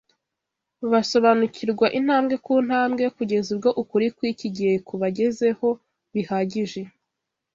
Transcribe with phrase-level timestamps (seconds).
[0.91, 5.67] basobanukirwa intambwe ku ntambwe kugeza ubwo ukuri kw’iki gihe kubagezeho
[6.13, 6.81] bihagije.